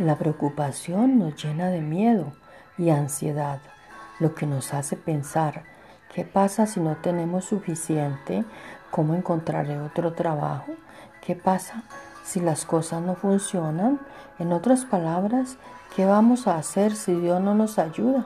[0.00, 2.32] La preocupación nos llena de miedo
[2.78, 3.58] y ansiedad,
[4.18, 5.64] lo que nos hace pensar,
[6.14, 8.46] ¿qué pasa si no tenemos suficiente?
[8.90, 10.72] ¿Cómo encontraré otro trabajo?
[11.20, 11.82] ¿Qué pasa
[12.24, 14.00] si las cosas no funcionan?
[14.38, 15.58] En otras palabras,
[15.94, 18.24] ¿qué vamos a hacer si Dios no nos ayuda?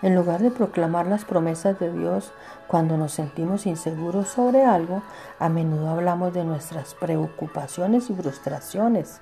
[0.00, 2.32] En lugar de proclamar las promesas de Dios
[2.68, 5.02] cuando nos sentimos inseguros sobre algo,
[5.38, 9.20] a menudo hablamos de nuestras preocupaciones y frustraciones,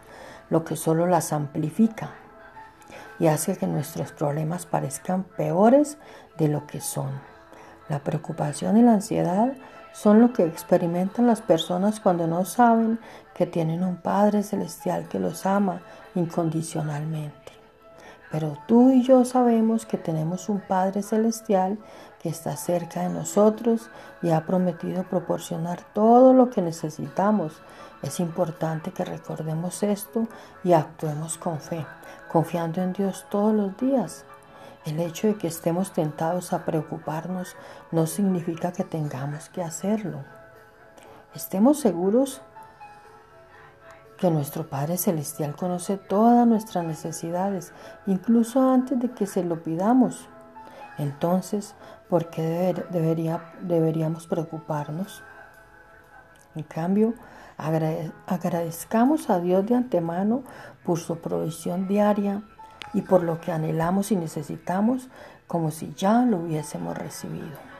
[0.50, 2.10] lo que solo las amplifica
[3.18, 5.98] y hace que nuestros problemas parezcan peores
[6.38, 7.10] de lo que son.
[7.88, 9.52] La preocupación y la ansiedad
[9.92, 12.98] son lo que experimentan las personas cuando no saben
[13.34, 15.82] que tienen un Padre Celestial que los ama
[16.14, 17.59] incondicionalmente.
[18.30, 21.78] Pero tú y yo sabemos que tenemos un Padre Celestial
[22.22, 23.90] que está cerca de nosotros
[24.22, 27.60] y ha prometido proporcionar todo lo que necesitamos.
[28.02, 30.28] Es importante que recordemos esto
[30.62, 31.84] y actuemos con fe,
[32.30, 34.24] confiando en Dios todos los días.
[34.86, 37.56] El hecho de que estemos tentados a preocuparnos
[37.90, 40.24] no significa que tengamos que hacerlo.
[41.34, 42.42] Estemos seguros
[44.20, 47.72] que nuestro Padre Celestial conoce todas nuestras necesidades,
[48.06, 50.28] incluso antes de que se lo pidamos.
[50.98, 51.74] Entonces,
[52.10, 55.22] ¿por qué debería, deberíamos preocuparnos?
[56.54, 57.14] En cambio,
[57.56, 60.42] agradezcamos a Dios de antemano
[60.84, 62.42] por su provisión diaria
[62.92, 65.08] y por lo que anhelamos y necesitamos
[65.46, 67.70] como si ya lo hubiésemos recibido.